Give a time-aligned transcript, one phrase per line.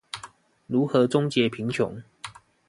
[0.65, 2.01] 如何終結貧窮？